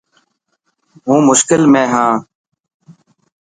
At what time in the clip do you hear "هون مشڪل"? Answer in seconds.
1.05-1.61